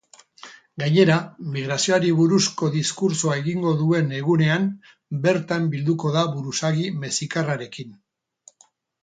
Gainera, 0.83 1.17
migrazioari 1.57 2.13
buruzko 2.19 2.69
diskurtsoa 2.77 3.35
egingo 3.41 3.75
duen 3.83 4.09
egunean 4.21 4.67
bertan 5.27 5.69
bilduko 5.77 6.15
da 6.17 6.25
buruzagi 6.33 6.89
mexikarrarekin. 7.07 7.95